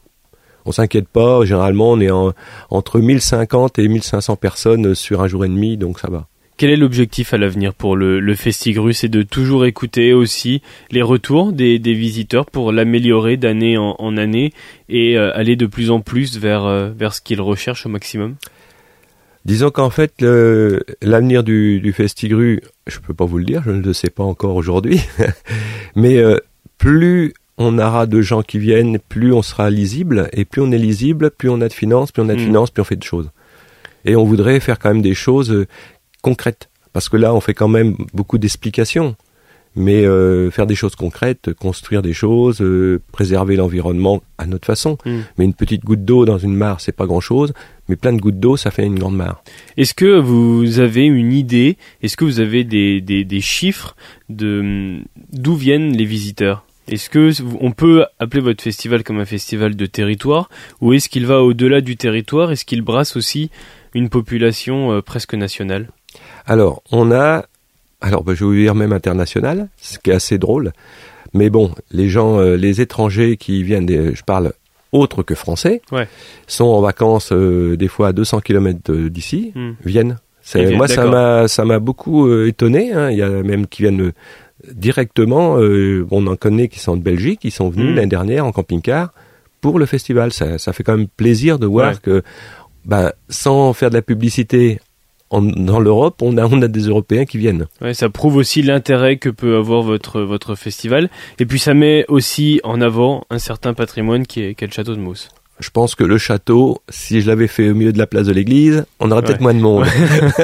on 0.65 0.72
s'inquiète 0.72 1.08
pas. 1.08 1.43
Généralement, 1.46 1.91
on 1.91 2.00
est 2.01 2.12
en, 2.12 2.34
entre 2.70 3.00
1050 3.00 3.79
et 3.79 3.88
1500 3.88 4.36
personnes 4.36 4.93
sur 4.93 5.22
un 5.22 5.27
jour 5.27 5.46
et 5.46 5.48
demi, 5.48 5.77
donc 5.77 6.00
ça 6.00 6.10
va. 6.10 6.27
Quel 6.55 6.69
est 6.69 6.75
l'objectif 6.75 7.33
à 7.33 7.38
l'avenir 7.38 7.74
pour 7.74 7.95
le, 7.95 8.19
le 8.19 8.36
Festigru 8.36 8.93
C'est 8.93 9.10
de 9.10 9.24
toujours 9.24 9.65
écouter 9.65 10.13
aussi 10.13 10.62
les 10.91 11.01
retours 11.01 11.51
des, 11.51 11.79
des 11.79 11.93
visiteurs 11.93 12.45
pour 12.45 12.72
l'améliorer 12.72 13.38
d'année 13.38 13.77
en, 13.77 13.95
en, 13.98 14.17
année 14.17 14.53
et 14.88 15.17
euh, 15.17 15.36
aller 15.36 15.55
de 15.55 15.65
plus 15.65 15.89
en 15.89 16.00
plus 16.00 16.38
vers, 16.38 16.65
euh, 16.65 16.89
vers 16.95 17.13
ce 17.13 17.22
qu'ils 17.22 17.41
recherchent 17.41 17.88
au 17.88 17.89
maximum? 17.89 18.36
Disons 19.45 19.72
qu'en 19.72 19.89
fait, 19.89 20.22
l'avenir 21.01 21.43
du, 21.43 21.81
du 21.81 21.91
Festigru, 21.91 22.62
je 22.88 23.00
peux 23.00 23.13
pas 23.13 23.25
vous 23.25 23.39
le 23.39 23.43
dire, 23.43 23.62
je 23.65 23.72
ne 23.72 23.81
le 23.81 23.91
sais 23.91 24.10
pas 24.10 24.24
encore 24.24 24.55
aujourd'hui, 24.55 25.01
mais 25.98 26.17
euh, 26.17 26.38
plus 26.77 27.33
on 27.57 27.77
aura 27.77 28.05
de 28.05 28.22
gens 28.22 28.41
qui 28.41 28.57
viennent, 28.57 29.00
plus 29.00 29.33
on 29.33 29.41
sera 29.41 29.69
lisible, 29.69 30.29
et 30.31 30.45
plus 30.45 30.62
on 30.62 30.72
est 30.72 30.77
lisible, 30.77 31.29
plus 31.29 31.50
on 31.50 31.60
a 31.60 31.67
de 31.67 31.74
finances, 31.74 32.13
plus 32.13 32.22
on 32.22 32.29
a 32.29 32.36
de 32.36 32.39
mmh. 32.39 32.45
finances, 32.45 32.72
plus 32.72 32.81
on 32.81 32.86
fait 32.86 32.95
de 32.95 33.03
choses. 33.03 33.31
Et 34.05 34.15
on 34.15 34.24
voudrait 34.24 34.60
faire 34.62 34.79
quand 34.79 34.89
même 34.89 35.01
des 35.01 35.13
choses 35.13 35.65
concrètes. 36.23 36.69
Parce 36.93 37.09
que 37.09 37.17
là, 37.17 37.35
on 37.35 37.41
fait 37.41 37.53
quand 37.53 37.67
même 37.67 37.95
beaucoup 38.13 38.39
d'explications. 38.39 39.15
Mais 39.75 40.05
euh, 40.05 40.51
faire 40.51 40.67
des 40.67 40.75
choses 40.75 40.95
concrètes, 40.95 41.51
construire 41.53 42.03
des 42.03 42.13
choses, 42.13 42.61
euh, 42.61 43.01
préserver 43.11 43.55
l'environnement 43.55 44.21
à 44.37 44.45
notre 44.45 44.67
façon. 44.67 44.99
Mm. 45.03 45.19
Mais 45.37 45.45
une 45.45 45.55
petite 45.55 45.83
goutte 45.83 46.05
d'eau 46.05 46.25
dans 46.25 46.37
une 46.37 46.53
mare, 46.53 46.79
c'est 46.79 46.91
pas 46.91 47.07
grand-chose. 47.07 47.53
Mais 47.89 47.95
plein 47.95 48.13
de 48.13 48.19
gouttes 48.19 48.39
d'eau, 48.39 48.55
ça 48.55 48.69
fait 48.69 48.85
une 48.85 48.99
grande 48.99 49.15
mare. 49.15 49.43
Est-ce 49.75 49.95
que 49.95 50.19
vous 50.19 50.79
avez 50.79 51.05
une 51.05 51.33
idée 51.33 51.77
Est-ce 52.03 52.15
que 52.17 52.23
vous 52.23 52.39
avez 52.39 52.63
des, 52.63 53.01
des, 53.01 53.23
des 53.23 53.41
chiffres 53.41 53.95
de 54.29 54.99
d'où 55.31 55.55
viennent 55.55 55.97
les 55.97 56.05
visiteurs? 56.05 56.65
Est-ce 56.87 57.09
que 57.09 57.31
on 57.61 57.71
peut 57.71 58.05
appeler 58.19 58.41
votre 58.41 58.63
festival 58.63 59.03
comme 59.03 59.19
un 59.19 59.25
festival 59.25 59.75
de 59.75 59.85
territoire? 59.85 60.49
Ou 60.81 60.93
est-ce 60.93 61.09
qu'il 61.09 61.25
va 61.25 61.41
au-delà 61.41 61.81
du 61.81 61.95
territoire? 61.95 62.51
Est-ce 62.51 62.65
qu'il 62.65 62.81
brasse 62.81 63.15
aussi 63.15 63.49
une 63.93 64.09
population 64.09 64.91
euh, 64.91 65.01
presque 65.01 65.33
nationale? 65.33 65.89
Alors, 66.46 66.84
on 66.91 67.12
a, 67.12 67.46
alors 68.01 68.24
bah, 68.24 68.34
je 68.36 68.43
vais 68.43 68.50
vous 68.50 68.55
dire 68.55 68.75
même 68.75 68.93
international, 68.93 69.70
ce 69.77 69.98
qui 70.00 70.12
est 70.12 70.13
assez 70.13 70.38
drôle. 70.38 70.74
Mais 71.34 71.50
bon, 71.50 71.72
les 71.91 72.10
gens, 72.10 72.39
euh, 72.39 72.55
les 72.55 72.82
étrangers 72.82 73.38
qui 73.38 73.63
viennent, 73.63 73.88
je 73.89 74.24
parle 74.24 74.53
autres 74.91 75.24
que 75.24 75.34
français, 75.34 75.82
sont 76.46 76.65
en 76.65 76.82
vacances 76.82 77.32
euh, 77.32 77.75
des 77.75 77.88
fois 77.88 78.10
à 78.10 78.13
200 78.13 78.41
km 78.41 78.93
d'ici, 79.08 79.51
hmm. 79.55 79.72
viennent. 79.84 80.17
moi, 80.75 80.88
ça 80.88 81.05
m'a, 81.05 81.48
ça 81.48 81.65
m'a 81.65 81.79
beaucoup 81.79 82.27
euh, 82.27 82.48
étonné. 82.48 82.93
Hein. 82.93 83.10
Il 83.10 83.17
y 83.17 83.24
a 83.24 83.29
même 83.29 83.65
qui 83.65 83.82
viennent 83.82 84.12
directement. 84.72 85.55
on 85.55 86.27
en 86.27 86.36
connaît 86.36 86.67
qui 86.67 86.79
sont 86.79 86.96
de 86.96 87.01
Belgique, 87.01 87.39
qui 87.39 87.51
sont 87.51 87.70
venus 87.70 87.91
hmm. 87.91 87.96
l'année 87.96 88.08
dernière 88.08 88.46
en 88.46 88.51
camping-car 88.51 89.13
pour 89.62 89.79
le 89.79 89.88
festival. 89.88 90.32
Ça, 90.32 90.60
ça 90.60 90.74
fait 90.74 90.84
quand 90.84 90.96
même 90.96 91.08
plaisir 91.08 91.58
de 91.58 91.65
voir 91.65 92.00
que, 92.01 92.22
ben, 92.86 93.12
sans 93.29 93.74
faire 93.74 93.89
de 93.89 93.96
la 93.96 94.01
publicité 94.03 94.79
dans 95.41 95.79
l'Europe, 95.79 96.21
on 96.21 96.37
a, 96.37 96.45
on 96.45 96.61
a 96.61 96.67
des 96.67 96.87
Européens 96.87 97.25
qui 97.25 97.37
viennent. 97.37 97.67
Ouais, 97.81 97.93
ça 97.93 98.09
prouve 98.09 98.35
aussi 98.35 98.61
l'intérêt 98.61 99.17
que 99.17 99.29
peut 99.29 99.55
avoir 99.55 99.81
votre, 99.81 100.21
votre 100.21 100.55
festival. 100.55 101.09
Et 101.39 101.45
puis 101.45 101.59
ça 101.59 101.73
met 101.73 102.05
aussi 102.07 102.59
en 102.63 102.81
avant 102.81 103.25
un 103.29 103.39
certain 103.39 103.73
patrimoine 103.73 104.25
qui 104.25 104.41
est, 104.41 104.55
qui 104.55 104.63
est 104.63 104.67
le 104.67 104.73
château 104.73 104.95
de 104.95 104.99
Mousse. 104.99 105.29
Je 105.59 105.69
pense 105.69 105.93
que 105.95 106.03
le 106.03 106.17
château, 106.17 106.81
si 106.89 107.21
je 107.21 107.27
l'avais 107.27 107.47
fait 107.47 107.69
au 107.69 107.75
milieu 107.75 107.93
de 107.93 107.97
la 107.97 108.07
place 108.07 108.25
de 108.25 108.33
l'église, 108.33 108.85
on 108.99 109.11
aurait 109.11 109.21
peut-être 109.21 109.39
moins 109.39 109.53
de 109.53 109.59
monde. 109.59 109.85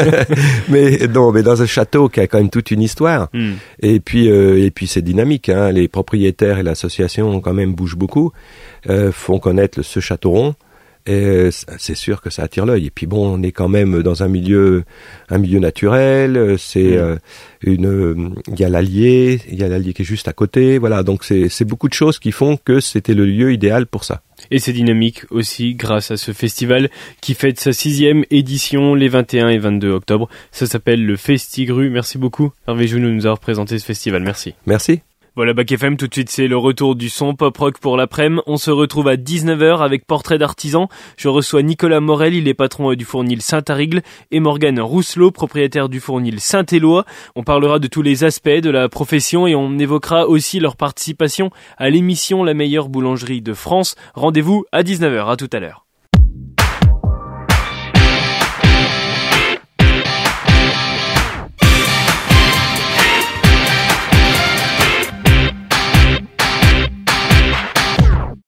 mais 0.69 0.99
non, 1.07 1.31
mais 1.31 1.41
dans 1.41 1.61
un 1.61 1.65
château 1.65 2.09
qui 2.09 2.19
a 2.19 2.27
quand 2.27 2.37
même 2.37 2.51
toute 2.51 2.69
une 2.69 2.81
histoire. 2.81 3.27
Hmm. 3.33 3.53
Et 3.81 3.99
puis, 3.99 4.29
euh, 4.29 4.63
et 4.63 4.69
puis 4.69 4.85
c'est 4.85 5.01
dynamique. 5.01 5.49
Hein. 5.49 5.71
Les 5.71 5.87
propriétaires 5.87 6.59
et 6.59 6.63
l'association 6.63 7.41
quand 7.41 7.53
même 7.53 7.73
bougent 7.73 7.97
beaucoup, 7.97 8.31
euh, 8.87 9.11
font 9.11 9.39
connaître 9.39 9.81
ce 9.81 9.99
château 9.99 10.29
rond. 10.29 10.55
Et 11.05 11.49
c'est 11.77 11.95
sûr 11.95 12.21
que 12.21 12.29
ça 12.29 12.43
attire 12.43 12.65
l'œil. 12.65 12.87
Et 12.87 12.91
puis 12.91 13.07
bon, 13.07 13.27
on 13.27 13.41
est 13.41 13.51
quand 13.51 13.67
même 13.67 14.03
dans 14.03 14.21
un 14.21 14.27
milieu, 14.27 14.83
un 15.29 15.37
milieu 15.37 15.59
naturel. 15.59 16.55
C'est 16.59 16.83
mm. 16.83 16.97
euh, 16.97 17.15
une, 17.61 18.35
il 18.47 18.59
y 18.59 18.63
a 18.63 18.69
l'Allier, 18.69 19.41
il 19.49 19.59
y 19.59 19.63
a 19.63 19.67
l'Allier 19.67 19.93
qui 19.93 20.03
est 20.03 20.05
juste 20.05 20.27
à 20.27 20.33
côté. 20.33 20.77
Voilà, 20.77 21.03
donc 21.03 21.23
c'est 21.23 21.65
beaucoup 21.65 21.87
de 21.87 21.93
choses 21.93 22.19
qui 22.19 22.31
font 22.31 22.57
que 22.57 22.79
c'était 22.79 23.13
le 23.13 23.25
lieu 23.25 23.51
idéal 23.51 23.87
pour 23.87 24.03
ça. 24.03 24.21
Et 24.51 24.59
c'est 24.59 24.73
dynamique 24.73 25.23
aussi 25.31 25.75
grâce 25.75 26.11
à 26.11 26.17
ce 26.17 26.31
festival 26.31 26.89
qui 27.21 27.33
fête 27.33 27.59
sa 27.59 27.73
sixième 27.73 28.23
édition 28.29 28.95
les 28.95 29.09
21 29.09 29.49
et 29.49 29.57
22 29.57 29.89
octobre. 29.89 30.29
Ça 30.51 30.65
s'appelle 30.65 31.05
le 31.05 31.17
Festigru. 31.17 31.89
Merci 31.89 32.17
beaucoup 32.17 32.51
Hervé 32.67 32.87
Jounou 32.87 33.07
de 33.07 33.13
nous 33.13 33.25
avoir 33.25 33.39
présenté 33.39 33.79
ce 33.79 33.85
festival. 33.85 34.23
Merci. 34.23 34.53
Merci. 34.65 35.01
Voilà, 35.39 35.53
Bac 35.53 35.71
FM, 35.71 35.95
tout 35.95 36.09
de 36.09 36.13
suite, 36.13 36.29
c'est 36.29 36.49
le 36.49 36.57
retour 36.57 36.97
du 36.97 37.07
son 37.07 37.33
pop-rock 37.33 37.77
pour 37.79 37.95
l'après-midi. 37.95 38.41
On 38.45 38.57
se 38.57 38.71
retrouve 38.71 39.07
à 39.07 39.15
19h 39.15 39.81
avec 39.81 40.05
Portrait 40.05 40.37
d'artisan. 40.37 40.89
Je 41.15 41.29
reçois 41.29 41.63
Nicolas 41.63 42.01
Morel, 42.01 42.33
il 42.33 42.49
est 42.49 42.53
patron 42.53 42.93
du 42.93 43.05
fournil 43.05 43.41
Saint-Arigle, 43.41 44.01
et 44.31 44.41
Morgane 44.41 44.81
Rousselot, 44.81 45.31
propriétaire 45.31 45.87
du 45.87 46.01
fournil 46.01 46.41
Saint-Éloi. 46.41 47.05
On 47.37 47.43
parlera 47.43 47.79
de 47.79 47.87
tous 47.87 48.01
les 48.01 48.25
aspects 48.25 48.49
de 48.49 48.69
la 48.69 48.89
profession 48.89 49.47
et 49.47 49.55
on 49.55 49.79
évoquera 49.79 50.27
aussi 50.27 50.59
leur 50.59 50.75
participation 50.75 51.51
à 51.77 51.89
l'émission 51.89 52.43
La 52.43 52.53
meilleure 52.53 52.89
boulangerie 52.89 53.41
de 53.41 53.53
France. 53.53 53.95
Rendez-vous 54.15 54.65
à 54.73 54.83
19h, 54.83 55.31
à 55.31 55.37
tout 55.37 55.49
à 55.53 55.61
l'heure. 55.61 55.85